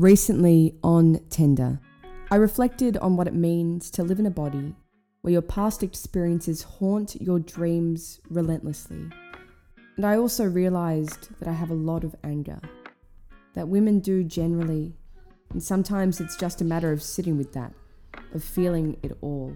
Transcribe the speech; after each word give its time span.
Recently 0.00 0.78
on 0.82 1.20
Tender, 1.28 1.78
I 2.30 2.36
reflected 2.36 2.96
on 2.96 3.18
what 3.18 3.26
it 3.26 3.34
means 3.34 3.90
to 3.90 4.02
live 4.02 4.18
in 4.18 4.24
a 4.24 4.30
body 4.30 4.74
where 5.20 5.32
your 5.34 5.42
past 5.42 5.82
experiences 5.82 6.62
haunt 6.62 7.20
your 7.20 7.38
dreams 7.38 8.18
relentlessly. 8.30 9.10
And 9.98 10.06
I 10.06 10.16
also 10.16 10.46
realized 10.46 11.28
that 11.38 11.48
I 11.48 11.52
have 11.52 11.68
a 11.68 11.74
lot 11.74 12.02
of 12.02 12.16
anger, 12.24 12.58
that 13.52 13.68
women 13.68 14.00
do 14.00 14.24
generally, 14.24 14.94
and 15.50 15.62
sometimes 15.62 16.18
it's 16.18 16.38
just 16.38 16.62
a 16.62 16.64
matter 16.64 16.92
of 16.92 17.02
sitting 17.02 17.36
with 17.36 17.52
that, 17.52 17.74
of 18.32 18.42
feeling 18.42 18.96
it 19.02 19.18
all. 19.20 19.54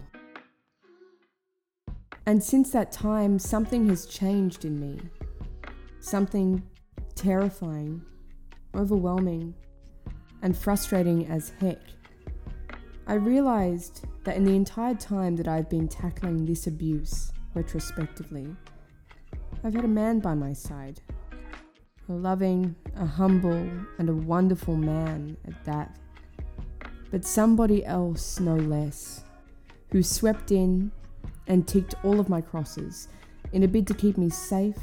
And 2.26 2.44
since 2.44 2.70
that 2.72 2.92
time, 2.92 3.38
something 3.38 3.88
has 3.88 4.04
changed 4.04 4.66
in 4.66 4.78
me. 4.78 5.00
Something 6.00 6.62
terrifying, 7.14 8.02
overwhelming, 8.74 9.54
and 10.44 10.56
frustrating 10.56 11.26
as 11.26 11.52
heck. 11.58 11.80
I 13.06 13.14
realized 13.14 14.06
that 14.24 14.36
in 14.36 14.44
the 14.44 14.54
entire 14.54 14.94
time 14.94 15.36
that 15.36 15.48
I've 15.48 15.70
been 15.70 15.88
tackling 15.88 16.44
this 16.44 16.66
abuse 16.66 17.32
retrospectively, 17.54 18.54
I've 19.64 19.74
had 19.74 19.86
a 19.86 19.88
man 19.88 20.20
by 20.20 20.34
my 20.34 20.52
side. 20.52 21.00
A 22.10 22.12
loving, 22.12 22.76
a 22.96 23.06
humble, 23.06 23.68
and 23.98 24.10
a 24.10 24.14
wonderful 24.14 24.76
man 24.76 25.38
at 25.48 25.64
that. 25.64 25.98
But 27.10 27.24
somebody 27.24 27.82
else, 27.86 28.38
no 28.38 28.56
less, 28.56 29.24
who 29.92 30.02
swept 30.02 30.52
in 30.52 30.92
and 31.46 31.66
ticked 31.66 31.94
all 32.04 32.20
of 32.20 32.28
my 32.28 32.42
crosses 32.42 33.08
in 33.54 33.62
a 33.62 33.68
bid 33.68 33.86
to 33.86 33.94
keep 33.94 34.18
me 34.18 34.28
safe, 34.28 34.76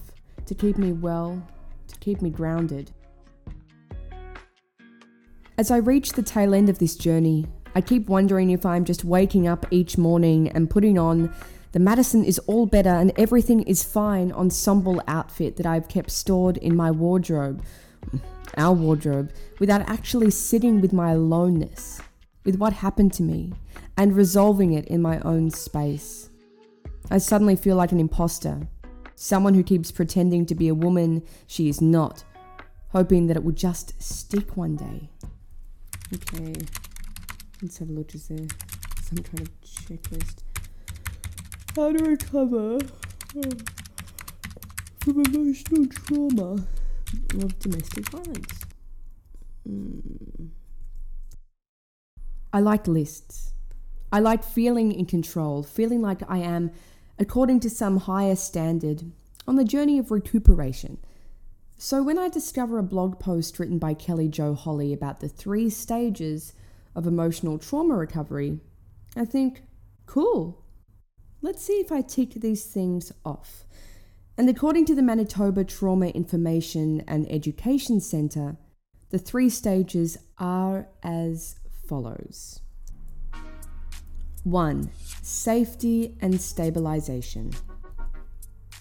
to 0.48 0.56
keep 0.56 0.80
me 0.80 0.92
well, 0.92 1.46
to 1.88 1.96
keep 2.00 2.20
me 2.24 2.32
grounded. 2.32 2.90
As 5.62 5.70
I 5.70 5.78
reach 5.78 6.14
the 6.14 6.24
tail 6.24 6.56
end 6.56 6.70
of 6.70 6.80
this 6.80 6.96
journey, 6.96 7.46
I 7.76 7.82
keep 7.82 8.10
wondering 8.10 8.50
if 8.50 8.66
I'm 8.66 8.84
just 8.84 9.06
waking 9.06 9.48
up 9.48 9.68
each 9.70 9.96
morning 9.96 10.50
and 10.50 10.68
putting 10.68 10.98
on 10.98 11.32
the 11.72 11.78
Madison 11.78 12.26
is 12.26 12.40
all 12.48 12.66
better 12.66 12.90
and 12.90 13.14
everything 13.16 13.62
is 13.62 13.84
fine 13.84 14.32
ensemble 14.32 15.04
outfit 15.08 15.58
that 15.58 15.68
I've 15.68 15.88
kept 15.88 16.10
stored 16.10 16.58
in 16.58 16.76
my 16.76 16.90
wardrobe, 16.90 17.64
our 18.58 18.74
wardrobe, 18.74 19.34
without 19.60 19.88
actually 19.88 20.32
sitting 20.32 20.82
with 20.82 20.94
my 20.94 21.12
aloneness, 21.12 22.02
with 22.44 22.56
what 22.56 22.74
happened 22.74 23.14
to 23.14 23.22
me, 23.22 23.54
and 23.98 24.16
resolving 24.16 24.74
it 24.74 24.86
in 24.86 25.00
my 25.00 25.20
own 25.20 25.52
space. 25.52 26.32
I 27.12 27.20
suddenly 27.20 27.56
feel 27.56 27.76
like 27.76 27.92
an 27.92 28.00
imposter, 28.00 28.68
someone 29.14 29.54
who 29.54 29.62
keeps 29.62 29.92
pretending 29.92 30.48
to 30.48 30.56
be 30.56 30.70
a 30.70 30.74
woman 30.74 31.22
she 31.46 31.70
is 31.70 31.82
not, 31.82 32.24
hoping 32.88 33.28
that 33.28 33.38
it 33.38 33.44
will 33.44 33.52
just 33.52 34.02
stick 34.02 34.58
one 34.58 34.76
day. 34.76 35.12
Okay, 36.14 36.54
let's 37.62 37.78
have 37.78 37.90
a 37.90 37.94
look. 37.94 38.14
Is 38.14 38.28
there 38.28 38.46
some 39.02 39.20
kind 39.20 39.40
of 39.40 39.62
checklist? 39.62 40.44
How 41.74 41.94
to 41.94 42.04
recover 42.04 42.80
from 45.00 45.24
emotional 45.26 45.88
trauma 45.88 46.68
of 47.36 47.60
domestic 47.60 48.10
violence? 48.10 48.60
Mm. 49.66 50.50
I 52.52 52.60
like 52.60 52.88
lists. 52.90 53.54
I 54.12 54.20
like 54.20 54.44
feeling 54.44 54.92
in 54.92 55.06
control, 55.06 55.64
feeling 55.64 56.02
like 56.02 56.30
I 56.30 56.40
am, 56.40 56.72
according 57.18 57.62
to 57.62 57.70
some 57.70 57.98
higher 57.98 58.36
standard, 58.36 59.10
on 59.48 59.56
the 59.56 59.64
journey 59.64 59.98
of 59.98 60.12
recuperation. 60.12 60.98
So 61.84 62.04
when 62.04 62.20
I 62.20 62.30
discover 62.30 62.78
a 62.78 62.84
blog 62.84 63.20
post 63.20 63.58
written 63.58 63.80
by 63.80 63.96
Kellie 63.96 64.28
Jo 64.28 64.54
Holly 64.54 64.94
about 64.94 65.20
the 65.20 65.28
three 65.28 65.68
stages 65.68 66.54
of 66.94 67.08
emotional 67.08 67.58
trauma 67.58 67.96
recovery, 67.96 68.60
I 69.16 69.26
think, 69.26 69.64
cool. 70.06 70.64
Let's 71.42 71.64
see 71.64 71.80
if 71.80 71.92
I 71.92 72.02
tick 72.02 72.36
these 72.36 72.66
things 72.66 73.12
off. 73.26 73.66
And 74.38 74.48
according 74.48 74.86
to 74.86 74.96
the 74.96 75.02
Manitoba 75.02 75.64
Trauma 75.64 76.10
Information 76.10 77.04
and 77.08 77.26
Education 77.32 78.00
Centre, 78.00 78.58
the 79.10 79.18
three 79.18 79.50
stages 79.50 80.20
are 80.38 80.88
as 81.02 81.56
follows 81.88 82.60
1. 84.44 84.92
Safety 85.24 86.16
and 86.22 86.40
stabilization. 86.40 87.54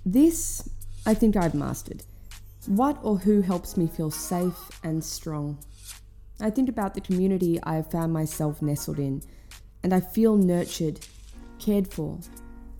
This 0.04 0.68
I 1.06 1.14
think 1.14 1.34
I've 1.34 1.54
mastered. 1.54 2.02
What 2.70 3.00
or 3.02 3.18
who 3.18 3.40
helps 3.40 3.76
me 3.76 3.88
feel 3.88 4.12
safe 4.12 4.70
and 4.84 5.02
strong? 5.02 5.58
I 6.40 6.50
think 6.50 6.68
about 6.68 6.94
the 6.94 7.00
community 7.00 7.58
I 7.64 7.74
have 7.74 7.90
found 7.90 8.12
myself 8.12 8.62
nestled 8.62 9.00
in, 9.00 9.22
and 9.82 9.92
I 9.92 9.98
feel 9.98 10.36
nurtured, 10.36 11.04
cared 11.58 11.92
for. 11.92 12.20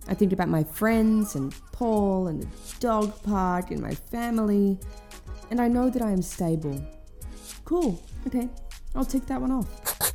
I 0.06 0.14
think 0.14 0.32
about 0.32 0.48
my 0.48 0.62
friends 0.62 1.34
and 1.34 1.52
Paul 1.72 2.28
and 2.28 2.44
the 2.44 2.48
dog 2.78 3.20
park 3.24 3.72
and 3.72 3.80
my 3.80 3.92
family, 3.96 4.78
and 5.50 5.60
I 5.60 5.66
know 5.66 5.90
that 5.90 6.02
I 6.02 6.12
am 6.12 6.22
stable. 6.22 6.80
Cool, 7.64 8.00
okay, 8.28 8.48
I'll 8.94 9.04
take 9.04 9.26
that 9.26 9.40
one 9.40 9.50
off. 9.50 10.12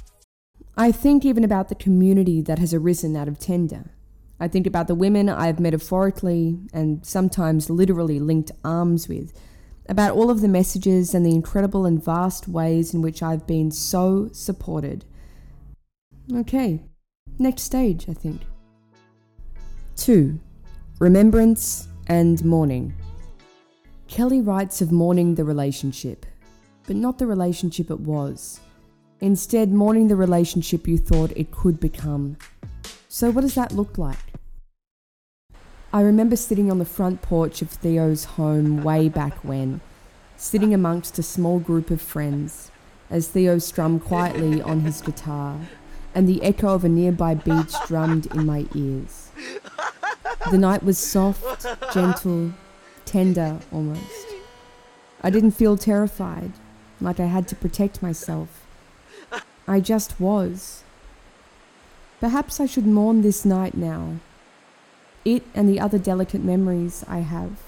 I 0.77 0.93
think 0.93 1.25
even 1.25 1.43
about 1.43 1.67
the 1.67 1.75
community 1.75 2.41
that 2.43 2.59
has 2.59 2.73
arisen 2.73 3.17
out 3.17 3.27
of 3.27 3.39
Tender. 3.39 3.91
I 4.39 4.47
think 4.47 4.67
about 4.67 4.87
the 4.87 4.95
women 4.95 5.27
I 5.27 5.47
have 5.47 5.59
metaphorically 5.59 6.59
and 6.71 7.05
sometimes 7.05 7.69
literally 7.69 8.21
linked 8.21 8.53
arms 8.63 9.09
with, 9.09 9.33
about 9.87 10.15
all 10.15 10.29
of 10.29 10.41
the 10.41 10.47
messages 10.47 11.13
and 11.13 11.25
the 11.25 11.35
incredible 11.35 11.85
and 11.85 12.03
vast 12.03 12.47
ways 12.47 12.93
in 12.93 13.01
which 13.01 13.21
I've 13.21 13.45
been 13.45 13.71
so 13.71 14.29
supported. 14.31 15.05
Okay, 16.33 16.81
next 17.37 17.63
stage, 17.63 18.09
I 18.09 18.13
think. 18.13 18.41
2. 19.97 20.39
Remembrance 20.99 21.87
and 22.07 22.43
mourning. 22.43 22.93
Kellie 24.07 24.41
writes 24.41 24.81
of 24.81 24.91
mourning 24.91 25.35
the 25.35 25.43
relationship, 25.43 26.25
but 26.87 26.95
not 26.95 27.17
the 27.17 27.27
relationship 27.27 27.89
it 27.89 27.99
was. 27.99 28.59
Instead, 29.21 29.71
mourning 29.71 30.07
the 30.07 30.15
relationship 30.15 30.87
you 30.87 30.97
thought 30.97 31.31
it 31.35 31.51
could 31.51 31.79
become. 31.79 32.37
So, 33.07 33.31
what 33.31 33.41
does 33.41 33.55
that 33.55 33.71
look 33.71 33.97
like? 33.97 34.17
I 35.95 36.01
remember 36.01 36.35
sitting 36.35 36.69
on 36.69 36.79
the 36.79 36.83
front 36.83 37.21
porch 37.21 37.61
of 37.61 37.69
Theo's 37.69 38.25
home 38.25 38.83
way 38.83 39.07
back 39.07 39.33
when, 39.45 39.79
sitting 40.35 40.73
amongst 40.73 41.17
a 41.17 41.23
small 41.23 41.57
group 41.57 41.89
of 41.89 42.01
friends, 42.01 42.69
as 43.09 43.29
Theo 43.29 43.59
strummed 43.59 44.03
quietly 44.03 44.61
on 44.61 44.81
his 44.81 45.01
guitar, 45.01 45.57
and 46.13 46.27
the 46.27 46.43
echo 46.43 46.75
of 46.75 46.83
a 46.83 46.89
nearby 46.89 47.33
beach 47.33 47.73
drummed 47.87 48.25
in 48.35 48.45
my 48.45 48.65
ears. 48.75 49.29
The 50.51 50.57
night 50.57 50.83
was 50.83 50.97
soft, 50.97 51.65
gentle, 51.93 52.51
tender 53.05 53.59
almost. 53.71 54.27
I 55.23 55.29
didn't 55.29 55.51
feel 55.51 55.77
terrified, 55.77 56.51
like 56.99 57.21
I 57.21 57.27
had 57.27 57.47
to 57.47 57.55
protect 57.55 58.01
myself. 58.01 58.65
I 59.65 59.79
just 59.79 60.19
was. 60.19 60.83
Perhaps 62.19 62.59
I 62.59 62.65
should 62.65 62.85
mourn 62.85 63.21
this 63.21 63.45
night 63.45 63.77
now. 63.77 64.15
It 65.25 65.41
and 65.55 65.67
the 65.67 65.79
other 65.79 65.97
delicate 65.97 66.43
memories 66.43 67.03
I 67.07 67.19
have. 67.19 67.59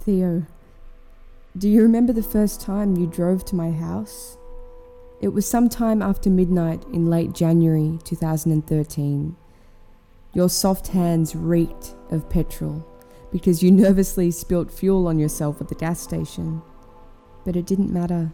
Theo, 0.00 0.44
do 1.56 1.68
you 1.68 1.82
remember 1.82 2.12
the 2.12 2.22
first 2.22 2.60
time 2.60 2.96
you 2.96 3.06
drove 3.06 3.44
to 3.46 3.56
my 3.56 3.72
house? 3.72 4.36
It 5.20 5.28
was 5.28 5.48
sometime 5.48 6.02
after 6.02 6.28
midnight 6.28 6.84
in 6.92 7.06
late 7.06 7.32
January 7.32 7.98
2013. 8.04 9.34
Your 10.34 10.50
soft 10.50 10.88
hands 10.88 11.34
reeked 11.34 11.94
of 12.10 12.28
petrol 12.28 12.86
because 13.32 13.62
you 13.62 13.70
nervously 13.72 14.30
spilt 14.30 14.70
fuel 14.70 15.08
on 15.08 15.18
yourself 15.18 15.58
at 15.62 15.68
the 15.68 15.74
gas 15.74 15.98
station. 15.98 16.60
But 17.46 17.56
it 17.56 17.64
didn't 17.64 17.92
matter. 17.92 18.32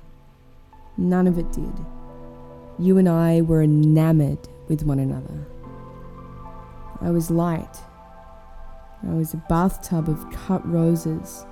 None 0.96 1.26
of 1.26 1.38
it 1.38 1.52
did. 1.52 1.72
You 2.78 2.96
and 2.96 3.08
I 3.08 3.42
were 3.42 3.62
enamored 3.62 4.48
with 4.68 4.82
one 4.82 4.98
another. 4.98 5.46
I 7.02 7.10
was 7.10 7.30
light. 7.30 7.76
I 9.06 9.12
was 9.12 9.34
a 9.34 9.44
bathtub 9.48 10.08
of 10.08 10.30
cut 10.32 10.66
roses, 10.66 11.44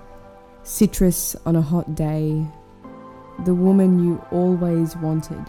citrus 0.62 1.36
on 1.44 1.54
a 1.54 1.60
hot 1.60 1.94
day, 1.94 2.46
the 3.44 3.54
woman 3.54 4.02
you 4.04 4.24
always 4.30 4.96
wanted 4.96 5.44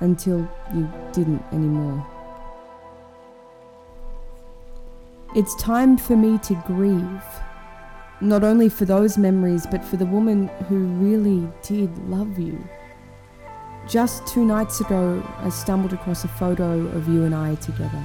until 0.00 0.46
you 0.74 0.92
didn't 1.12 1.42
anymore. 1.52 2.06
It's 5.34 5.54
time 5.54 5.96
for 5.96 6.16
me 6.16 6.38
to 6.38 6.54
grieve, 6.66 7.24
not 8.22 8.44
only 8.44 8.68
for 8.68 8.84
those 8.84 9.18
memories, 9.18 9.66
but 9.66 9.84
for 9.84 9.96
the 9.96 10.06
woman 10.06 10.48
who 10.68 10.78
really 10.78 11.46
did 11.62 11.96
love 12.08 12.38
you. 12.38 12.62
Just 13.88 14.26
two 14.28 14.44
nights 14.44 14.80
ago, 14.80 15.22
I 15.38 15.48
stumbled 15.48 15.92
across 15.92 16.24
a 16.24 16.28
photo 16.28 16.86
of 16.88 17.08
you 17.08 17.24
and 17.24 17.34
I 17.34 17.56
together. 17.56 18.02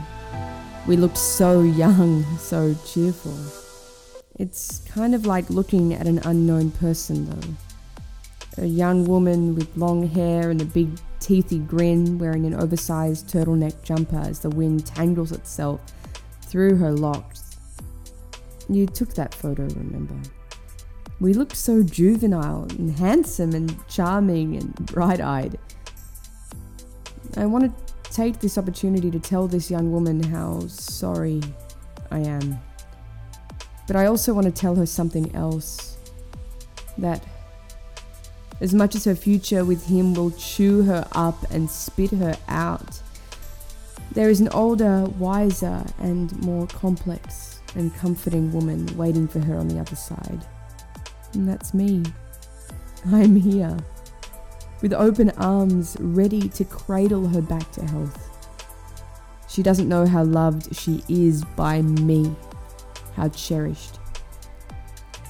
We 0.88 0.98
looked 0.98 1.18
so 1.18 1.62
young, 1.62 2.24
so 2.38 2.76
cheerful. 2.86 3.38
It's 4.40 4.80
kind 4.88 5.14
of 5.14 5.26
like 5.26 5.50
looking 5.50 5.94
at 5.94 6.08
an 6.08 6.20
unknown 6.20 6.72
person, 6.72 7.30
though. 7.30 8.64
A 8.64 8.66
young 8.66 9.06
woman 9.06 9.54
with 9.54 9.78
long 9.78 10.08
hair 10.08 10.50
and 10.50 10.60
a 10.62 10.66
big 10.66 10.90
teethy 11.20 11.66
grin, 11.68 12.18
wearing 12.18 12.46
an 12.46 12.56
oversized 12.56 13.30
turtleneck 13.30 13.84
jumper 13.84 14.18
as 14.18 14.40
the 14.40 14.50
wind 14.50 14.86
tangles 14.86 15.32
itself 15.32 15.80
through 16.42 16.78
her 16.78 16.92
locks. 16.92 17.47
You 18.70 18.86
took 18.86 19.14
that 19.14 19.34
photo, 19.34 19.64
remember? 19.64 20.16
We 21.20 21.34
looked 21.34 21.56
so 21.56 21.84
juvenile 21.84 22.68
and 22.78 22.98
handsome 22.98 23.54
and 23.54 23.88
charming 23.88 24.58
and 24.58 24.76
bright 24.88 25.22
eyed. 25.22 25.58
I 27.38 27.46
want 27.46 27.66
to 27.66 27.94
take 28.12 28.40
this 28.40 28.58
opportunity 28.58 29.10
to 29.10 29.20
tell 29.20 29.48
this 29.48 29.72
young 29.72 29.92
woman 29.92 30.22
how 30.22 30.68
sorry 30.68 31.42
I 32.12 32.20
am. 32.20 32.60
But 33.88 33.96
I 33.96 34.06
also 34.06 34.34
want 34.34 34.46
to 34.46 34.52
tell 34.52 34.76
her 34.76 34.86
something 34.86 35.34
else. 35.34 35.98
That 36.98 37.24
as 38.60 38.74
much 38.74 38.96
as 38.96 39.06
her 39.06 39.16
future 39.16 39.64
with 39.64 39.86
him 39.88 40.14
will 40.14 40.32
chew 40.32 40.84
her 40.84 41.08
up 41.14 41.50
and 41.52 41.70
spit 41.70 42.12
her 42.12 42.38
out, 42.48 43.02
there 44.12 44.30
is 44.30 44.42
an 44.42 44.50
older, 44.50 45.06
wiser, 45.18 45.86
and 46.00 46.36
more 46.42 46.68
complex 46.68 47.57
and 47.78 47.96
comforting 47.96 48.52
woman 48.52 48.86
waiting 48.98 49.28
for 49.28 49.40
her 49.40 49.58
on 49.58 49.68
the 49.68 49.80
other 49.80 49.96
side. 49.96 50.46
And 51.34 51.48
that's 51.48 51.74
me. 51.74 52.04
I'm 53.06 53.36
here, 53.36 53.78
with 54.82 54.94
open 54.94 55.30
arms 55.38 55.96
ready 56.00 56.50
to 56.50 56.66
cradle 56.66 57.28
her 57.28 57.42
back 57.42 57.72
to 57.74 57.86
health. 57.86 58.24
She 59.48 59.64
doesn't 59.64 59.88
know 59.88 60.06
how 60.06 60.24
loved 60.24 60.76
she 60.76 61.04
is 61.08 61.46
by 61.56 61.82
me, 61.82 62.36
how 63.16 63.30
cherished. 63.30 64.00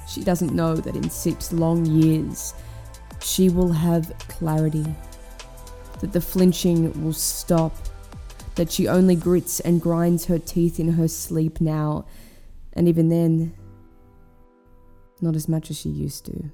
She 0.09 0.23
doesn't 0.23 0.55
know 0.55 0.75
that 0.75 0.95
in 0.95 1.09
six 1.09 1.53
long 1.53 1.85
years, 1.85 2.53
she 3.21 3.50
will 3.50 3.71
have 3.71 4.17
clarity, 4.29 4.85
that 6.00 6.13
the 6.13 6.21
flinching 6.21 7.03
will 7.03 7.13
stop, 7.13 7.75
that 8.55 8.71
she 8.71 8.88
only 8.88 9.15
grits 9.15 9.59
and 9.59 9.81
grinds 9.81 10.25
her 10.25 10.39
teeth 10.39 10.79
in 10.79 10.93
her 10.93 11.07
sleep 11.07 11.61
now, 11.61 12.05
and 12.77 12.88
even 12.88 13.09
then, 13.09 13.53
not 15.19 15.35
as 15.35 15.50
much 15.50 15.71
as 15.71 15.77
she 15.79 15.89
used 15.89 16.25
to. 16.27 16.51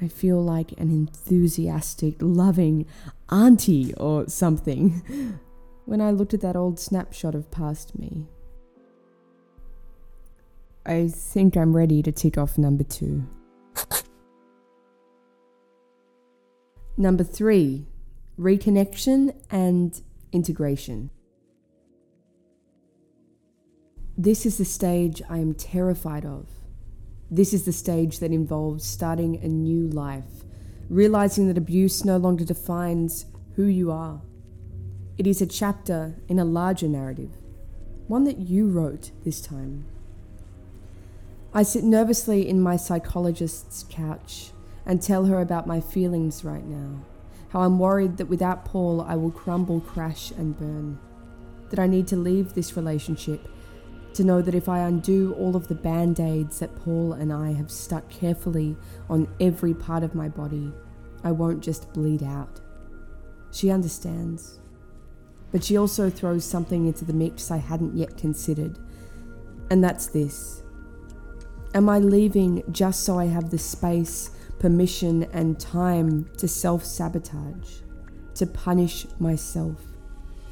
I 0.00 0.08
feel 0.08 0.42
like 0.42 0.72
an 0.72 0.90
enthusiastic, 0.90 2.16
loving 2.20 2.86
auntie 3.30 3.94
or 3.94 4.28
something 4.28 5.40
when 5.86 6.02
I 6.02 6.10
looked 6.10 6.34
at 6.34 6.42
that 6.42 6.54
old 6.54 6.78
snapshot 6.78 7.34
of 7.34 7.50
past 7.50 7.98
me. 7.98 8.26
I 10.84 11.08
think 11.08 11.56
I'm 11.56 11.74
ready 11.74 12.02
to 12.02 12.12
tick 12.12 12.36
off 12.36 12.58
number 12.58 12.84
two. 12.84 13.24
number 16.98 17.24
three, 17.24 17.86
reconnection 18.38 19.34
and 19.50 19.98
integration. 20.30 21.08
This 24.16 24.46
is 24.46 24.58
the 24.58 24.64
stage 24.64 25.22
I 25.28 25.38
am 25.38 25.54
terrified 25.54 26.24
of. 26.24 26.46
This 27.32 27.52
is 27.52 27.64
the 27.64 27.72
stage 27.72 28.20
that 28.20 28.30
involves 28.30 28.84
starting 28.84 29.42
a 29.42 29.48
new 29.48 29.88
life, 29.88 30.44
realizing 30.88 31.48
that 31.48 31.58
abuse 31.58 32.04
no 32.04 32.16
longer 32.16 32.44
defines 32.44 33.26
who 33.56 33.64
you 33.64 33.90
are. 33.90 34.20
It 35.18 35.26
is 35.26 35.42
a 35.42 35.46
chapter 35.46 36.14
in 36.28 36.38
a 36.38 36.44
larger 36.44 36.86
narrative, 36.86 37.32
one 38.06 38.22
that 38.22 38.38
you 38.38 38.68
wrote 38.68 39.10
this 39.24 39.40
time. 39.40 39.84
I 41.52 41.64
sit 41.64 41.82
nervously 41.82 42.48
in 42.48 42.60
my 42.60 42.76
psychologist's 42.76 43.84
couch 43.90 44.52
and 44.86 45.02
tell 45.02 45.24
her 45.24 45.40
about 45.40 45.66
my 45.66 45.80
feelings 45.80 46.44
right 46.44 46.64
now. 46.64 47.04
How 47.48 47.62
I'm 47.62 47.80
worried 47.80 48.18
that 48.18 48.28
without 48.28 48.64
Paul, 48.64 49.00
I 49.00 49.16
will 49.16 49.32
crumble, 49.32 49.80
crash, 49.80 50.30
and 50.30 50.56
burn. 50.56 51.00
That 51.70 51.80
I 51.80 51.88
need 51.88 52.06
to 52.08 52.16
leave 52.16 52.54
this 52.54 52.76
relationship 52.76 53.48
to 54.14 54.24
know 54.24 54.40
that 54.40 54.54
if 54.54 54.68
I 54.68 54.80
undo 54.80 55.34
all 55.34 55.56
of 55.56 55.68
the 55.68 55.74
band 55.74 56.20
aids 56.20 56.60
that 56.60 56.74
Paul 56.76 57.12
and 57.12 57.32
I 57.32 57.52
have 57.52 57.70
stuck 57.70 58.08
carefully 58.08 58.76
on 59.08 59.28
every 59.40 59.74
part 59.74 60.02
of 60.02 60.14
my 60.14 60.28
body, 60.28 60.72
I 61.22 61.32
won't 61.32 61.62
just 61.62 61.92
bleed 61.92 62.22
out. 62.22 62.60
She 63.50 63.70
understands. 63.70 64.60
But 65.50 65.64
she 65.64 65.76
also 65.76 66.10
throws 66.10 66.44
something 66.44 66.86
into 66.86 67.04
the 67.04 67.12
mix 67.12 67.50
I 67.50 67.58
hadn't 67.58 67.96
yet 67.96 68.16
considered, 68.16 68.78
and 69.70 69.82
that's 69.82 70.06
this. 70.06 70.62
Am 71.74 71.88
I 71.88 71.98
leaving 71.98 72.62
just 72.70 73.04
so 73.04 73.18
I 73.18 73.26
have 73.26 73.50
the 73.50 73.58
space, 73.58 74.30
permission, 74.58 75.24
and 75.32 75.58
time 75.58 76.30
to 76.38 76.48
self 76.48 76.84
sabotage, 76.84 77.80
to 78.34 78.46
punish 78.46 79.06
myself, 79.18 79.80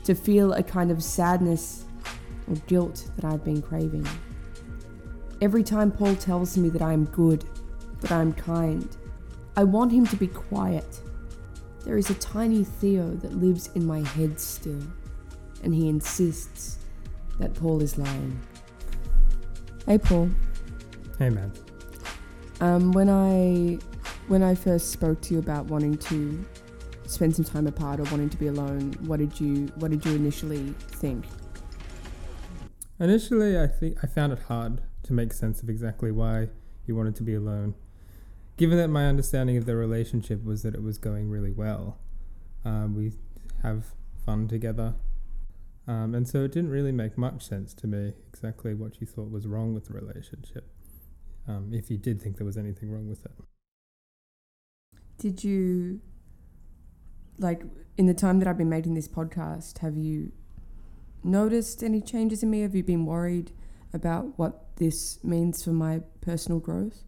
to 0.04 0.14
feel 0.14 0.52
a 0.52 0.62
kind 0.62 0.90
of 0.90 1.02
sadness 1.02 1.84
or 2.48 2.56
guilt 2.66 3.10
that 3.16 3.24
I've 3.24 3.44
been 3.44 3.62
craving. 3.62 4.06
Every 5.40 5.62
time 5.62 5.90
Paul 5.90 6.14
tells 6.16 6.56
me 6.56 6.68
that 6.68 6.82
I 6.82 6.92
am 6.92 7.06
good, 7.06 7.44
that 8.00 8.12
I 8.12 8.20
am 8.20 8.32
kind, 8.32 8.96
I 9.56 9.64
want 9.64 9.92
him 9.92 10.06
to 10.06 10.16
be 10.16 10.28
quiet. 10.28 11.00
There 11.84 11.98
is 11.98 12.10
a 12.10 12.14
tiny 12.14 12.64
Theo 12.64 13.10
that 13.16 13.34
lives 13.34 13.68
in 13.74 13.84
my 13.84 14.00
head 14.00 14.38
still, 14.38 14.82
and 15.62 15.74
he 15.74 15.88
insists 15.88 16.78
that 17.38 17.54
Paul 17.54 17.82
is 17.82 17.98
lying. 17.98 18.40
Hey, 19.86 19.98
Paul. 19.98 20.30
Hey, 21.18 21.28
man. 21.30 21.52
Um, 22.60 22.92
when 22.92 23.10
I 23.10 23.78
when 24.28 24.42
I 24.42 24.54
first 24.54 24.92
spoke 24.92 25.20
to 25.22 25.34
you 25.34 25.40
about 25.40 25.66
wanting 25.66 25.98
to 25.98 26.44
spend 27.06 27.34
some 27.34 27.44
time 27.44 27.66
apart 27.66 27.98
or 27.98 28.04
wanting 28.04 28.30
to 28.30 28.36
be 28.36 28.46
alone, 28.46 28.94
what 29.00 29.18
did 29.18 29.40
you 29.40 29.66
what 29.76 29.90
did 29.90 30.04
you 30.06 30.14
initially 30.14 30.72
think? 30.92 31.24
Initially, 33.00 33.58
I 33.58 33.66
think 33.66 33.98
I 34.02 34.06
found 34.06 34.32
it 34.32 34.38
hard 34.40 34.82
to 35.02 35.12
make 35.12 35.32
sense 35.32 35.62
of 35.62 35.68
exactly 35.68 36.12
why 36.12 36.48
he 36.86 36.92
wanted 36.92 37.16
to 37.16 37.22
be 37.24 37.34
alone, 37.34 37.74
given 38.56 38.78
that 38.78 38.88
my 38.88 39.06
understanding 39.06 39.56
of 39.56 39.66
the 39.66 39.74
relationship 39.74 40.44
was 40.44 40.62
that 40.62 40.74
it 40.74 40.82
was 40.82 40.98
going 40.98 41.28
really 41.28 41.50
well. 41.50 41.98
Um, 42.64 42.94
we 42.94 43.12
have 43.62 43.86
fun 44.24 44.46
together, 44.46 44.94
um, 45.88 46.14
and 46.14 46.28
so 46.28 46.44
it 46.44 46.52
didn't 46.52 46.70
really 46.70 46.92
make 46.92 47.18
much 47.18 47.42
sense 47.42 47.74
to 47.74 47.88
me 47.88 48.12
exactly 48.28 48.72
what 48.72 49.00
you 49.00 49.06
thought 49.06 49.32
was 49.32 49.48
wrong 49.48 49.74
with 49.74 49.86
the 49.86 49.94
relationship, 49.94 50.70
um, 51.48 51.72
if 51.72 51.90
you 51.90 51.96
did 51.96 52.22
think 52.22 52.36
there 52.36 52.46
was 52.46 52.56
anything 52.56 52.88
wrong 52.88 53.08
with 53.08 53.24
it. 53.24 53.32
Did 55.18 55.42
you, 55.42 56.00
like, 57.38 57.62
in 57.96 58.06
the 58.06 58.14
time 58.14 58.38
that 58.38 58.46
I've 58.46 58.58
been 58.58 58.68
making 58.68 58.94
this 58.94 59.08
podcast, 59.08 59.78
have 59.78 59.96
you 59.96 60.30
noticed 61.24 61.82
any 61.82 62.00
changes 62.00 62.42
in 62.42 62.50
me? 62.50 62.60
Have 62.60 62.74
you 62.74 62.82
been 62.82 63.06
worried 63.06 63.52
about 63.92 64.38
what 64.38 64.76
this 64.76 65.22
means 65.22 65.62
for 65.62 65.70
my 65.72 66.00
personal 66.20 66.58
growth? 66.58 67.04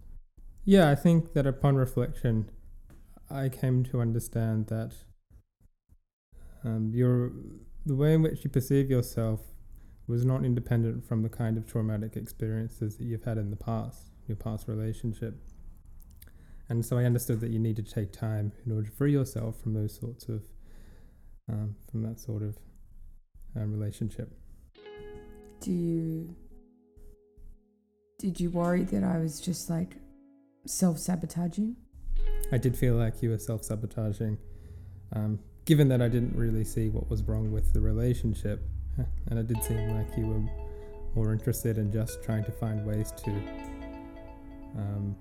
Yeah, 0.64 0.90
I 0.90 0.94
think 0.94 1.32
that 1.34 1.46
upon 1.46 1.76
reflection, 1.76 2.50
I 3.30 3.48
came 3.48 3.84
to 3.84 4.00
understand 4.00 4.68
that 4.68 4.92
um, 6.64 6.90
your 6.94 7.32
the 7.86 7.94
way 7.94 8.14
in 8.14 8.22
which 8.22 8.44
you 8.44 8.50
perceive 8.50 8.90
yourself 8.90 9.40
was 10.06 10.24
not 10.24 10.44
independent 10.44 11.06
from 11.06 11.22
the 11.22 11.28
kind 11.28 11.56
of 11.56 11.66
traumatic 11.66 12.16
experiences 12.16 12.96
that 12.96 13.04
you've 13.04 13.24
had 13.24 13.38
in 13.38 13.50
the 13.50 13.56
past, 13.56 14.10
your 14.26 14.36
past 14.36 14.68
relationship. 14.68 15.34
And 16.68 16.84
so 16.84 16.98
I 16.98 17.04
understood 17.04 17.40
that 17.40 17.50
you 17.50 17.58
need 17.58 17.76
to 17.76 17.82
take 17.82 18.12
time 18.12 18.52
in 18.64 18.72
order 18.72 18.88
to 18.88 18.96
free 18.96 19.12
yourself 19.12 19.60
from 19.60 19.74
those 19.74 19.94
sorts 19.94 20.28
of, 20.28 20.44
um, 21.50 21.76
from 21.90 22.02
that 22.02 22.18
sort 22.18 22.42
of 22.42 22.56
um, 23.56 23.72
relationship. 23.72 24.32
Do 25.60 25.72
you 25.72 26.34
did 28.18 28.40
you 28.40 28.50
worry 28.50 28.84
that 28.84 29.02
I 29.02 29.18
was 29.18 29.40
just 29.40 29.68
like 29.68 29.96
self 30.66 30.98
sabotaging? 30.98 31.76
I 32.52 32.58
did 32.58 32.76
feel 32.76 32.94
like 32.94 33.22
you 33.22 33.30
were 33.30 33.38
self 33.38 33.64
sabotaging, 33.64 34.38
um, 35.12 35.38
given 35.64 35.88
that 35.88 36.00
I 36.00 36.08
didn't 36.08 36.36
really 36.36 36.64
see 36.64 36.88
what 36.88 37.10
was 37.10 37.22
wrong 37.22 37.52
with 37.52 37.72
the 37.72 37.80
relationship, 37.80 38.62
and 39.28 39.38
it 39.38 39.46
did 39.46 39.62
seem 39.62 39.90
like 39.96 40.16
you 40.16 40.26
were 40.26 40.42
more 41.14 41.32
interested 41.32 41.78
in 41.78 41.92
just 41.92 42.22
trying 42.24 42.44
to 42.44 42.52
find 42.52 42.84
ways 42.86 43.12
to 43.12 43.30
um, 44.76 45.16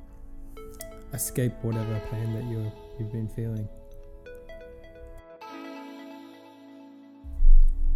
escape 1.13 1.53
whatever 1.61 2.01
pain 2.11 2.33
that 2.33 2.43
you 2.45 2.71
you've 2.99 3.11
been 3.11 3.27
feeling. 3.27 3.67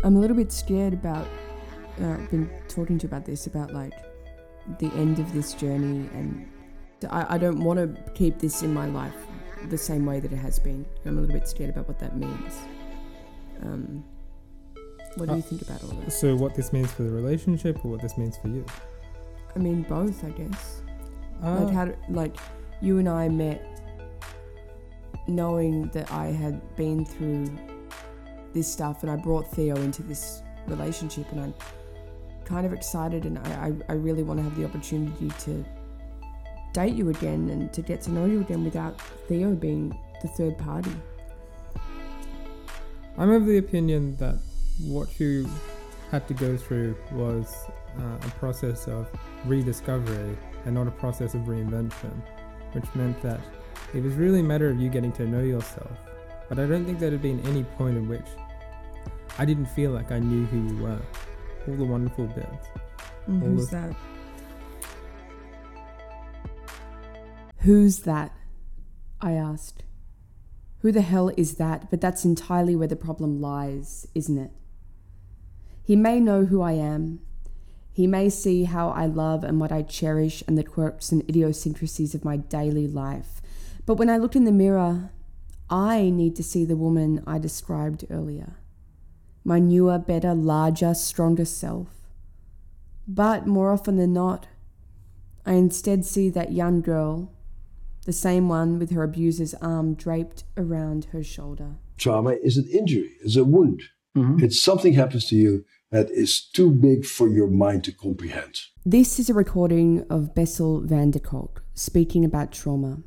I'm 0.07 0.15
a 0.15 0.19
little 0.19 0.37
bit 0.37 0.53
scared 0.53 0.93
about. 0.93 1.27
Uh, 2.01 2.11
I've 2.11 2.31
been 2.31 2.49
talking 2.69 2.97
to 2.99 3.03
you 3.03 3.09
about 3.09 3.25
this 3.25 3.45
about 3.45 3.73
like 3.73 3.91
the 4.79 4.87
end 4.93 5.19
of 5.19 5.33
this 5.33 5.53
journey, 5.53 6.09
and 6.13 6.49
I, 7.09 7.35
I 7.35 7.37
don't 7.37 7.59
want 7.61 7.77
to 7.79 8.11
keep 8.13 8.39
this 8.39 8.63
in 8.63 8.73
my 8.73 8.85
life 8.85 9.13
the 9.67 9.77
same 9.77 10.05
way 10.05 10.21
that 10.21 10.31
it 10.31 10.37
has 10.37 10.59
been. 10.59 10.85
I'm 11.05 11.17
a 11.17 11.21
little 11.21 11.35
bit 11.37 11.45
scared 11.49 11.71
about 11.71 11.89
what 11.89 11.99
that 11.99 12.15
means. 12.15 12.53
Um, 13.61 14.05
What 15.15 15.27
do 15.27 15.33
you 15.35 15.39
Uh, 15.39 15.41
think 15.41 15.61
about 15.63 15.83
all 15.83 15.89
this? 16.05 16.17
So, 16.17 16.37
what 16.37 16.55
this 16.55 16.71
means 16.71 16.89
for 16.89 17.03
the 17.03 17.11
relationship, 17.11 17.83
or 17.83 17.91
what 17.91 18.01
this 18.01 18.17
means 18.17 18.37
for 18.37 18.47
you? 18.47 18.63
I 19.57 19.59
mean, 19.59 19.81
both, 19.89 20.23
I 20.23 20.29
guess. 20.29 20.83
Uh, 21.43 21.65
like 21.65 21.73
how, 21.73 21.85
d- 21.85 21.93
like, 22.07 22.37
you 22.81 22.97
and 22.99 23.09
I 23.09 23.27
met, 23.27 23.61
knowing 25.27 25.89
that 25.89 26.09
I 26.13 26.27
had 26.27 26.61
been 26.77 27.03
through 27.05 27.49
this 28.57 28.71
stuff, 28.71 29.03
and 29.03 29.11
I 29.11 29.15
brought 29.15 29.49
Theo 29.51 29.75
into 29.75 30.01
this 30.01 30.41
relationship, 30.65 31.31
and 31.31 31.39
I'm 31.39 31.53
kind 32.43 32.65
of 32.65 32.73
excited, 32.73 33.25
and 33.25 33.37
I, 33.37 33.67
I, 33.67 33.73
I 33.89 33.93
really 33.93 34.23
want 34.23 34.39
to 34.39 34.43
have 34.43 34.57
the 34.57 34.65
opportunity 34.65 35.29
to 35.45 35.63
date 36.73 36.95
you 36.95 37.09
again 37.09 37.49
and 37.49 37.71
to 37.73 37.81
get 37.81 38.01
to 38.01 38.11
know 38.11 38.25
you 38.25 38.41
again 38.41 38.63
without 38.63 38.99
Theo 39.27 39.53
being 39.53 39.97
the 40.23 40.27
third 40.29 40.57
party. 40.57 40.91
I'm 43.17 43.29
of 43.29 43.45
the 43.45 43.57
opinion 43.57 44.15
that 44.17 44.37
what 44.81 45.19
you 45.19 45.47
had 46.11 46.27
to 46.27 46.33
go 46.33 46.57
through 46.57 46.95
was 47.11 47.53
uh, 47.99 48.27
a 48.27 48.29
process 48.39 48.87
of 48.87 49.07
rediscovery 49.45 50.35
and 50.65 50.73
not 50.73 50.87
a 50.87 50.91
process 50.91 51.35
of 51.35 51.41
reinvention, 51.41 52.11
which 52.73 52.85
meant 52.95 53.21
that 53.21 53.39
it 53.93 54.01
was 54.03 54.13
really 54.15 54.39
a 54.39 54.43
matter 54.43 54.69
of 54.69 54.79
you 54.79 54.89
getting 54.89 55.11
to 55.13 55.27
know 55.27 55.41
yourself. 55.41 55.91
But 56.49 56.59
I 56.59 56.65
don't 56.65 56.85
think 56.85 56.99
there 56.99 57.11
had 57.11 57.21
been 57.21 57.39
any 57.41 57.63
point 57.63 57.97
in 57.97 58.07
which 58.07 58.25
I 59.39 59.45
didn't 59.45 59.67
feel 59.67 59.91
like 59.91 60.11
I 60.11 60.19
knew 60.19 60.45
who 60.45 60.75
you 60.75 60.83
were. 60.83 60.99
All 61.67 61.75
the 61.75 61.83
wonderful 61.85 62.25
bits. 62.27 62.67
Mm, 63.29 63.41
All 63.41 63.47
who's 63.49 63.69
the- 63.69 63.75
that? 63.77 63.95
Who's 67.59 67.99
that? 67.99 68.31
I 69.19 69.33
asked. 69.33 69.83
Who 70.79 70.91
the 70.91 71.01
hell 71.01 71.31
is 71.35 71.55
that? 71.55 71.89
But 71.89 72.01
that's 72.01 72.23
entirely 72.23 72.75
where 72.75 72.87
the 72.87 72.95
problem 72.95 73.41
lies, 73.41 74.07
isn't 74.13 74.37
it? 74.37 74.51
He 75.83 75.95
may 75.95 76.19
know 76.19 76.45
who 76.45 76.61
I 76.61 76.73
am. 76.73 77.19
He 77.91 78.05
may 78.05 78.29
see 78.29 78.65
how 78.65 78.89
I 78.89 79.07
love 79.07 79.43
and 79.43 79.59
what 79.59 79.71
I 79.71 79.81
cherish 79.81 80.43
and 80.47 80.57
the 80.57 80.63
quirks 80.63 81.11
and 81.11 81.27
idiosyncrasies 81.27 82.13
of 82.13 82.23
my 82.23 82.37
daily 82.37 82.87
life. 82.87 83.41
But 83.85 83.95
when 83.95 84.09
I 84.09 84.17
look 84.17 84.35
in 84.35 84.43
the 84.45 84.51
mirror, 84.51 85.09
I 85.69 86.09
need 86.11 86.35
to 86.35 86.43
see 86.43 86.63
the 86.63 86.77
woman 86.77 87.23
I 87.25 87.39
described 87.39 88.05
earlier. 88.09 88.57
My 89.47 89.59
newer, 89.59 89.97
better, 89.97 90.35
larger, 90.35 90.93
stronger 90.93 91.45
self. 91.45 91.87
But 93.07 93.47
more 93.47 93.71
often 93.71 93.95
than 93.95 94.11
not, 94.11 94.47
I 95.45 95.53
instead 95.53 96.03
see 96.03 96.29
that 96.31 96.51
young 96.51 96.81
girl, 96.81 97.31
the 98.05 98.11
same 98.11 98.49
one 98.49 98.77
with 98.77 98.91
her 98.91 99.03
abuser's 99.03 99.53
arm 99.53 99.93
draped 99.93 100.43
around 100.57 101.05
her 101.13 101.23
shoulder. 101.23 101.75
Trauma 101.97 102.31
is 102.43 102.57
an 102.57 102.67
injury, 102.69 103.11
is 103.21 103.37
a 103.37 103.45
wound. 103.45 103.83
Mm-hmm. 104.17 104.43
It's 104.43 104.59
something 104.59 104.91
happens 104.91 105.29
to 105.29 105.37
you 105.37 105.63
that 105.91 106.11
is 106.11 106.41
too 106.41 106.69
big 106.69 107.05
for 107.05 107.29
your 107.29 107.47
mind 107.47 107.85
to 107.85 107.93
comprehend. 107.93 108.59
This 108.85 109.17
is 109.17 109.29
a 109.29 109.33
recording 109.33 110.05
of 110.09 110.35
Bessel 110.35 110.81
van 110.81 111.11
der 111.11 111.19
Kolk 111.19 111.63
speaking 111.73 112.25
about 112.25 112.51
trauma. 112.51 112.97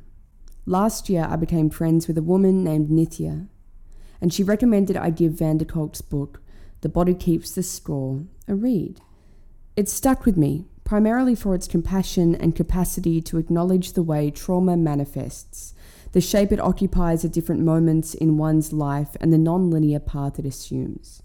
Last 0.65 1.07
year, 1.07 1.27
I 1.29 1.35
became 1.35 1.69
friends 1.69 2.07
with 2.07 2.17
a 2.17 2.23
woman 2.23 2.63
named 2.63 2.89
Nithya, 2.89 3.47
and 4.21 4.33
she 4.33 4.43
recommended 4.43 4.95
I 4.95 5.09
give 5.09 5.33
van 5.33 5.57
der 5.57 5.65
Kolk's 5.65 6.01
book, 6.01 6.41
The 6.81 6.89
Body 6.89 7.15
Keeps 7.15 7.51
the 7.51 7.63
Score, 7.63 8.23
a 8.47 8.55
read. 8.55 9.01
It 9.75 9.89
stuck 9.89 10.25
with 10.25 10.37
me, 10.37 10.65
primarily 10.83 11.35
for 11.35 11.55
its 11.55 11.67
compassion 11.67 12.35
and 12.35 12.55
capacity 12.55 13.21
to 13.21 13.37
acknowledge 13.37 13.93
the 13.93 14.03
way 14.03 14.29
trauma 14.29 14.77
manifests, 14.77 15.73
the 16.11 16.21
shape 16.21 16.51
it 16.51 16.59
occupies 16.59 17.23
at 17.23 17.31
different 17.31 17.61
moments 17.61 18.13
in 18.13 18.37
one's 18.37 18.73
life, 18.73 19.15
and 19.19 19.31
the 19.31 19.37
non-linear 19.37 19.99
path 19.99 20.37
it 20.37 20.45
assumes. 20.45 21.23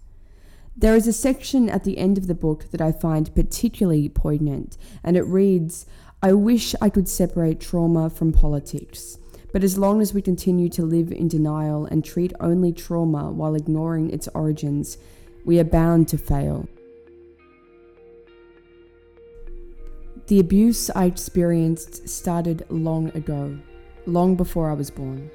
There 0.76 0.95
is 0.95 1.07
a 1.07 1.12
section 1.12 1.69
at 1.69 1.85
the 1.85 1.99
end 1.99 2.19
of 2.19 2.26
the 2.26 2.35
book 2.35 2.71
that 2.71 2.81
I 2.81 2.93
find 2.93 3.35
particularly 3.35 4.09
poignant, 4.09 4.76
and 5.03 5.17
it 5.17 5.23
reads 5.23 5.87
I 6.23 6.33
wish 6.33 6.75
I 6.81 6.88
could 6.88 7.09
separate 7.09 7.61
trauma 7.61 8.09
from 8.11 8.33
politics, 8.33 9.19
but 9.53 9.65
as 9.65 9.79
long 9.79 10.00
as 10.00 10.12
we 10.12 10.21
continue 10.21 10.69
to 10.71 10.83
live 10.83 11.12
in 11.12 11.29
denial 11.29 11.87
and 11.87 12.05
treat 12.05 12.33
only 12.41 12.73
trauma 12.73 13.31
while 13.31 13.55
ignoring 13.55 14.11
its 14.11 14.29
origins, 14.35 14.99
we 15.45 15.59
are 15.59 15.65
bound 15.65 16.09
to 16.09 16.19
fail. 16.19 16.69
The 20.26 20.41
abuse 20.41 20.91
I 20.91 21.05
experienced 21.05 22.09
started 22.09 22.67
long 22.69 23.09
ago, 23.17 23.57
long 24.07 24.35
before 24.35 24.71
I 24.71 24.75
was 24.75 24.91
born. 24.91 25.31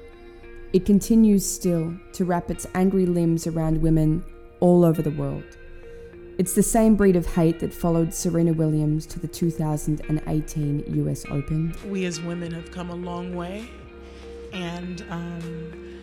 It 0.74 0.84
continues 0.84 1.46
still 1.46 1.94
to 2.12 2.24
wrap 2.24 2.50
its 2.50 2.66
angry 2.74 3.06
limbs 3.06 3.46
around 3.46 3.80
women 3.80 4.24
all 4.60 4.84
over 4.84 5.00
the 5.00 5.10
world. 5.10 5.44
It's 6.38 6.54
the 6.54 6.62
same 6.62 6.94
breed 6.94 7.16
of 7.16 7.26
hate 7.26 7.60
that 7.60 7.72
followed 7.72 8.12
Serena 8.12 8.52
Williams 8.52 9.06
to 9.06 9.20
the 9.20 9.28
2018 9.28 10.84
US 11.06 11.24
Open. 11.30 11.74
we 11.88 12.04
as 12.04 12.20
women 12.20 12.52
have 12.52 12.70
come 12.70 12.90
a 12.90 12.94
long 12.94 13.34
way 13.34 13.68
and 14.52 15.04
um, 15.10 16.02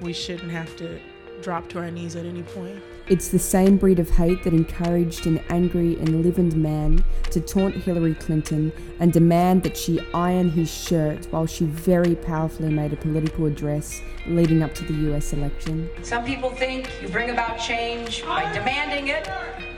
we 0.00 0.12
shouldn't 0.12 0.50
have 0.50 0.74
to 0.76 1.00
drop 1.42 1.68
to 1.68 1.78
our 1.78 1.90
knees 1.90 2.16
at 2.16 2.24
any 2.24 2.42
point. 2.42 2.82
It's 3.08 3.28
the 3.28 3.38
same 3.38 3.76
breed 3.76 4.00
of 4.00 4.10
hate 4.10 4.42
that 4.42 4.52
encouraged 4.52 5.26
an 5.26 5.38
angry 5.48 5.94
and 6.00 6.24
livid 6.24 6.56
man 6.56 7.04
to 7.30 7.40
taunt 7.40 7.74
Hillary 7.76 8.14
Clinton 8.14 8.72
and 8.98 9.12
demand 9.12 9.62
that 9.62 9.76
she 9.76 10.00
iron 10.12 10.50
his 10.50 10.68
shirt 10.68 11.26
while 11.30 11.46
she 11.46 11.66
very 11.66 12.16
powerfully 12.16 12.70
made 12.70 12.92
a 12.92 12.96
political 12.96 13.46
address 13.46 14.00
leading 14.26 14.62
up 14.62 14.74
to 14.74 14.84
the 14.84 15.14
US 15.14 15.32
election. 15.32 15.88
Some 16.02 16.24
people 16.24 16.50
think 16.50 16.90
you 17.00 17.08
bring 17.08 17.30
about 17.30 17.58
change 17.58 18.24
by 18.24 18.52
demanding 18.52 19.08
it, 19.08 19.28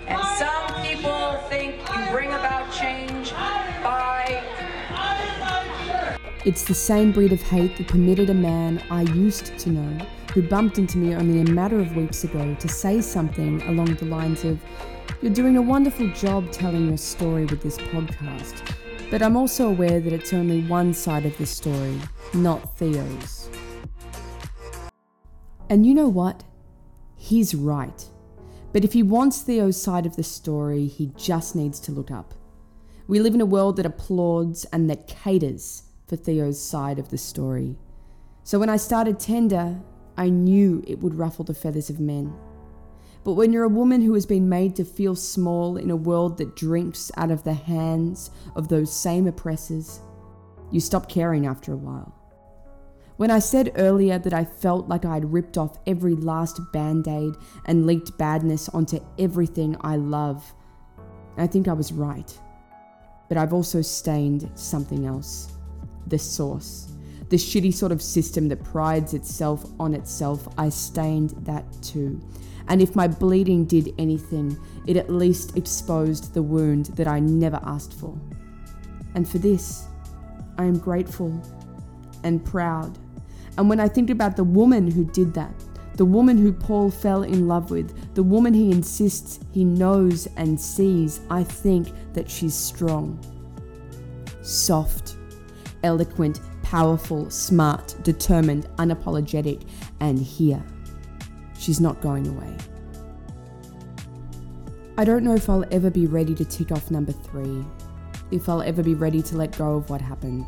and 0.06 0.22
some 0.38 0.82
people 0.82 1.38
think 1.50 1.76
you 1.76 2.10
bring 2.10 2.32
about 2.32 2.72
change 2.72 3.32
by 3.82 4.42
It's 6.44 6.62
the 6.62 6.74
same 6.74 7.10
breed 7.10 7.32
of 7.32 7.42
hate 7.42 7.76
that 7.76 7.88
permitted 7.88 8.30
a 8.30 8.34
man 8.34 8.80
I 8.92 9.02
used 9.02 9.58
to 9.58 9.70
know, 9.70 10.06
who 10.32 10.40
bumped 10.40 10.78
into 10.78 10.96
me 10.96 11.12
only 11.16 11.40
a 11.40 11.52
matter 11.52 11.80
of 11.80 11.96
weeks 11.96 12.22
ago, 12.22 12.54
to 12.60 12.68
say 12.68 13.00
something 13.00 13.60
along 13.62 13.96
the 13.96 14.04
lines 14.04 14.44
of, 14.44 14.60
You're 15.20 15.32
doing 15.32 15.56
a 15.56 15.62
wonderful 15.62 16.08
job 16.12 16.52
telling 16.52 16.86
your 16.86 16.96
story 16.96 17.44
with 17.46 17.60
this 17.60 17.76
podcast. 17.76 18.72
But 19.10 19.20
I'm 19.20 19.36
also 19.36 19.68
aware 19.68 19.98
that 19.98 20.12
it's 20.12 20.32
only 20.32 20.62
one 20.62 20.94
side 20.94 21.26
of 21.26 21.36
the 21.38 21.46
story, 21.46 21.98
not 22.32 22.78
Theo's. 22.78 23.50
And 25.68 25.84
you 25.84 25.92
know 25.92 26.08
what? 26.08 26.44
He's 27.16 27.52
right. 27.52 28.04
But 28.72 28.84
if 28.84 28.92
he 28.92 29.02
wants 29.02 29.42
Theo's 29.42 29.80
side 29.80 30.06
of 30.06 30.14
the 30.14 30.22
story, 30.22 30.86
he 30.86 31.10
just 31.16 31.56
needs 31.56 31.80
to 31.80 31.92
look 31.92 32.12
up. 32.12 32.34
We 33.08 33.18
live 33.18 33.34
in 33.34 33.40
a 33.40 33.46
world 33.46 33.76
that 33.78 33.86
applauds 33.86 34.66
and 34.66 34.88
that 34.88 35.08
caters 35.08 35.82
for 36.08 36.16
Theo's 36.16 36.60
side 36.60 36.98
of 36.98 37.10
the 37.10 37.18
story. 37.18 37.76
So 38.42 38.58
when 38.58 38.70
I 38.70 38.78
started 38.78 39.20
Tender, 39.20 39.78
I 40.16 40.30
knew 40.30 40.82
it 40.86 41.00
would 41.00 41.14
ruffle 41.14 41.44
the 41.44 41.54
feathers 41.54 41.90
of 41.90 42.00
men. 42.00 42.34
But 43.24 43.34
when 43.34 43.52
you're 43.52 43.64
a 43.64 43.68
woman 43.68 44.00
who 44.00 44.14
has 44.14 44.24
been 44.24 44.48
made 44.48 44.74
to 44.76 44.84
feel 44.84 45.14
small 45.14 45.76
in 45.76 45.90
a 45.90 45.96
world 45.96 46.38
that 46.38 46.56
drinks 46.56 47.12
out 47.18 47.30
of 47.30 47.44
the 47.44 47.52
hands 47.52 48.30
of 48.56 48.68
those 48.68 48.90
same 48.90 49.26
oppressors, 49.26 50.00
you 50.70 50.80
stop 50.80 51.10
caring 51.10 51.46
after 51.46 51.74
a 51.74 51.76
while. 51.76 52.14
When 53.18 53.30
I 53.30 53.40
said 53.40 53.72
earlier 53.76 54.18
that 54.18 54.32
I 54.32 54.44
felt 54.44 54.88
like 54.88 55.04
I'd 55.04 55.30
ripped 55.30 55.58
off 55.58 55.78
every 55.86 56.14
last 56.14 56.58
band 56.72 57.06
aid 57.06 57.34
and 57.66 57.86
leaked 57.86 58.16
badness 58.16 58.68
onto 58.70 59.04
everything 59.18 59.76
I 59.82 59.96
love, 59.96 60.54
I 61.36 61.48
think 61.48 61.68
I 61.68 61.72
was 61.74 61.92
right. 61.92 62.38
But 63.28 63.36
I've 63.36 63.52
also 63.52 63.82
stained 63.82 64.50
something 64.54 65.04
else 65.04 65.57
the 66.08 66.18
source. 66.18 66.92
The 67.28 67.36
shitty 67.36 67.74
sort 67.74 67.92
of 67.92 68.00
system 68.00 68.48
that 68.48 68.64
prides 68.64 69.14
itself 69.14 69.64
on 69.78 69.94
itself, 69.94 70.48
I 70.56 70.70
stained 70.70 71.30
that 71.42 71.64
too. 71.82 72.20
And 72.68 72.82
if 72.82 72.96
my 72.96 73.08
bleeding 73.08 73.64
did 73.64 73.94
anything, 73.98 74.58
it 74.86 74.96
at 74.96 75.10
least 75.10 75.56
exposed 75.56 76.34
the 76.34 76.42
wound 76.42 76.86
that 76.96 77.08
I 77.08 77.20
never 77.20 77.60
asked 77.64 77.94
for. 77.94 78.18
And 79.14 79.28
for 79.28 79.38
this, 79.38 79.86
I 80.58 80.64
am 80.64 80.78
grateful 80.78 81.42
and 82.24 82.44
proud. 82.44 82.98
And 83.56 83.68
when 83.68 83.80
I 83.80 83.88
think 83.88 84.10
about 84.10 84.36
the 84.36 84.44
woman 84.44 84.90
who 84.90 85.04
did 85.04 85.34
that, 85.34 85.54
the 85.94 86.04
woman 86.04 86.38
who 86.38 86.52
Paul 86.52 86.90
fell 86.90 87.24
in 87.24 87.48
love 87.48 87.70
with, 87.70 88.14
the 88.14 88.22
woman 88.22 88.54
he 88.54 88.70
insists 88.70 89.40
he 89.52 89.64
knows 89.64 90.28
and 90.36 90.60
sees, 90.60 91.20
I 91.28 91.42
think 91.42 91.88
that 92.12 92.30
she's 92.30 92.54
strong. 92.54 93.18
Soft, 94.42 95.16
eloquent, 95.82 96.40
powerful, 96.62 97.30
smart, 97.30 97.94
determined, 98.02 98.66
unapologetic, 98.76 99.66
and 100.00 100.18
here. 100.18 100.62
She's 101.58 101.80
not 101.80 102.00
going 102.00 102.26
away. 102.26 102.56
I 104.96 105.04
don't 105.04 105.24
know 105.24 105.34
if 105.34 105.48
I'll 105.48 105.64
ever 105.70 105.90
be 105.90 106.06
ready 106.06 106.34
to 106.34 106.44
tick 106.44 106.72
off 106.72 106.90
number 106.90 107.12
three, 107.12 107.64
if 108.30 108.48
I'll 108.48 108.62
ever 108.62 108.82
be 108.82 108.94
ready 108.94 109.22
to 109.22 109.36
let 109.36 109.56
go 109.56 109.76
of 109.76 109.88
what 109.90 110.00
happened. 110.00 110.46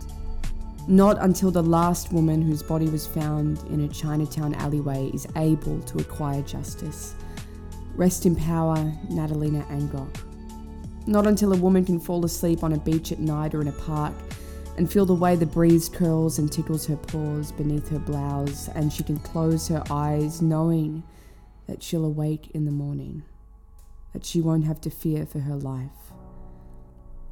Not 0.89 1.19
until 1.21 1.51
the 1.51 1.63
last 1.63 2.13
woman 2.13 2.43
whose 2.43 2.63
body 2.63 2.89
was 2.89 3.07
found 3.07 3.63
in 3.71 3.83
a 3.83 3.89
Chinatown 3.89 4.55
alleyway 4.55 5.11
is 5.15 5.27
able 5.37 5.81
to 5.83 5.99
acquire 5.99 6.43
justice. 6.43 7.15
Rest 7.95 8.27
in 8.27 8.35
power, 8.35 8.93
Natalina 9.09 9.65
Angok. 9.71 10.17
Not 11.07 11.27
until 11.27 11.53
a 11.53 11.57
woman 11.57 11.85
can 11.85 12.01
fall 12.01 12.25
asleep 12.25 12.65
on 12.65 12.73
a 12.73 12.79
beach 12.79 13.13
at 13.13 13.21
night 13.21 13.55
or 13.55 13.61
in 13.61 13.69
a 13.69 13.73
park 13.73 14.15
and 14.81 14.91
feel 14.91 15.05
the 15.05 15.13
way 15.13 15.37
the 15.37 15.45
breeze 15.45 15.91
curls 15.91 16.39
and 16.39 16.51
tickles 16.51 16.87
her 16.87 16.97
paws 16.97 17.53
beneath 17.53 17.91
her 17.91 17.99
blouse, 17.99 18.67
and 18.69 18.91
she 18.91 19.03
can 19.03 19.19
close 19.19 19.69
her 19.69 19.85
eyes 19.91 20.41
knowing 20.41 21.03
that 21.67 21.83
she'll 21.83 22.07
awake 22.07 22.51
in 22.53 22.65
the 22.65 22.71
morning, 22.71 23.23
that 24.15 24.25
she 24.25 24.41
won't 24.41 24.65
have 24.65 24.81
to 24.81 24.89
fear 24.89 25.27
for 25.27 25.41
her 25.41 25.57
life. 25.57 26.15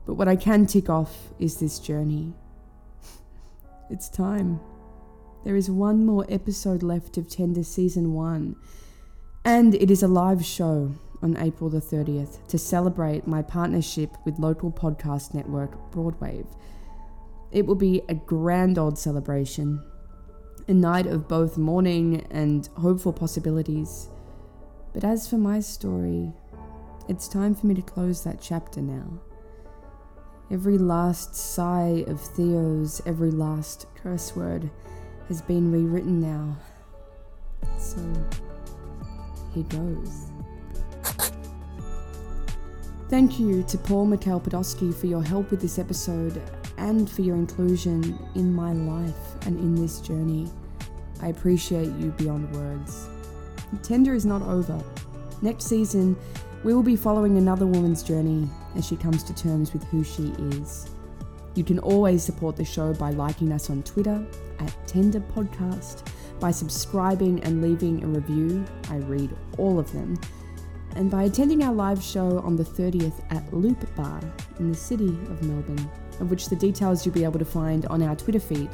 But 0.04 0.16
what 0.16 0.28
I 0.28 0.36
can 0.36 0.66
tick 0.66 0.90
off 0.90 1.30
is 1.38 1.58
this 1.58 1.78
journey. 1.78 2.34
it's 3.90 4.10
time. 4.10 4.60
There 5.42 5.56
is 5.56 5.70
one 5.70 6.04
more 6.04 6.26
episode 6.28 6.82
left 6.82 7.16
of 7.16 7.30
Tender 7.30 7.64
Season 7.64 8.12
1, 8.12 8.56
and 9.46 9.74
it 9.74 9.90
is 9.90 10.02
a 10.02 10.08
live 10.08 10.44
show 10.44 10.92
on 11.22 11.38
April 11.38 11.70
the 11.70 11.80
30th 11.80 12.46
to 12.48 12.58
celebrate 12.58 13.26
my 13.26 13.40
partnership 13.40 14.18
with 14.26 14.38
local 14.38 14.70
podcast 14.70 15.32
network 15.32 15.90
Broadwave. 15.90 16.46
It 17.50 17.66
will 17.66 17.74
be 17.74 18.02
a 18.08 18.14
grand 18.14 18.78
old 18.78 18.98
celebration, 18.98 19.82
a 20.66 20.74
night 20.74 21.06
of 21.06 21.28
both 21.28 21.56
mourning 21.56 22.26
and 22.30 22.68
hopeful 22.76 23.12
possibilities. 23.12 24.08
But 24.92 25.04
as 25.04 25.28
for 25.28 25.38
my 25.38 25.60
story, 25.60 26.32
it's 27.08 27.26
time 27.26 27.54
for 27.54 27.66
me 27.66 27.74
to 27.74 27.82
close 27.82 28.22
that 28.24 28.40
chapter 28.40 28.82
now. 28.82 29.20
Every 30.50 30.76
last 30.76 31.34
sigh 31.34 32.04
of 32.06 32.20
Theo's, 32.20 33.00
every 33.06 33.30
last 33.30 33.86
curse 33.94 34.36
word 34.36 34.70
has 35.28 35.40
been 35.40 35.72
rewritten 35.72 36.20
now. 36.20 36.56
So, 37.78 38.00
here 39.54 39.64
goes. 39.64 40.30
Thank 43.08 43.40
you 43.40 43.62
to 43.64 43.78
Paul 43.78 44.04
Mikhail 44.04 44.40
Podolsky 44.40 44.94
for 44.94 45.06
your 45.06 45.22
help 45.22 45.50
with 45.50 45.62
this 45.62 45.78
episode 45.78 46.42
and 46.78 47.10
for 47.10 47.22
your 47.22 47.36
inclusion 47.36 48.18
in 48.34 48.54
my 48.54 48.72
life 48.72 49.46
and 49.46 49.58
in 49.58 49.74
this 49.74 50.00
journey. 50.00 50.48
I 51.20 51.28
appreciate 51.28 51.92
you 51.98 52.10
beyond 52.12 52.54
words. 52.54 53.08
Tender 53.82 54.14
is 54.14 54.24
not 54.24 54.42
over. 54.42 54.82
Next 55.42 55.64
season, 55.64 56.16
we 56.64 56.74
will 56.74 56.82
be 56.82 56.96
following 56.96 57.36
another 57.36 57.66
woman's 57.66 58.02
journey 58.02 58.48
as 58.76 58.86
she 58.86 58.96
comes 58.96 59.22
to 59.24 59.34
terms 59.34 59.72
with 59.72 59.84
who 59.84 60.02
she 60.02 60.28
is. 60.56 60.88
You 61.54 61.64
can 61.64 61.78
always 61.80 62.22
support 62.22 62.56
the 62.56 62.64
show 62.64 62.94
by 62.94 63.10
liking 63.10 63.52
us 63.52 63.68
on 63.68 63.82
Twitter 63.82 64.24
at 64.60 64.86
Tender 64.86 65.20
Podcast, 65.20 66.06
by 66.38 66.50
subscribing 66.50 67.42
and 67.42 67.62
leaving 67.62 68.02
a 68.04 68.06
review. 68.06 68.64
I 68.90 68.96
read 68.98 69.36
all 69.56 69.78
of 69.78 69.92
them. 69.92 70.18
And 70.94 71.10
by 71.10 71.24
attending 71.24 71.62
our 71.62 71.74
live 71.74 72.02
show 72.02 72.38
on 72.40 72.56
the 72.56 72.64
30th 72.64 73.20
at 73.30 73.52
Loop 73.52 73.94
Bar 73.96 74.20
in 74.58 74.70
the 74.70 74.76
city 74.76 75.08
of 75.08 75.42
Melbourne, 75.42 75.90
of 76.20 76.30
which 76.30 76.48
the 76.48 76.56
details 76.56 77.04
you'll 77.04 77.14
be 77.14 77.24
able 77.24 77.38
to 77.38 77.44
find 77.44 77.84
on 77.86 78.02
our 78.02 78.16
Twitter 78.16 78.40
feed, 78.40 78.70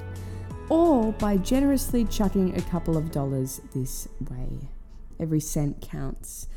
or 0.68 1.12
by 1.12 1.36
generously 1.36 2.04
chucking 2.04 2.56
a 2.56 2.62
couple 2.62 2.96
of 2.96 3.10
dollars 3.10 3.60
this 3.74 4.08
way. 4.30 4.70
Every 5.20 5.40
cent 5.40 5.80
counts. 5.80 6.48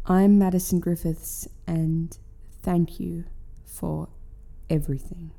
I'm 0.07 0.39
Madison 0.39 0.81
Griffiths, 0.81 1.49
and 1.67 2.19
thank 2.63 3.01
you 3.01 3.25
for 3.65 4.11
everything. 4.69 5.31